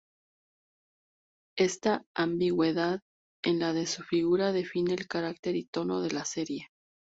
[1.59, 3.01] Esta ambigüedad
[3.45, 6.69] en la su figura define el carácter y tono de la serie.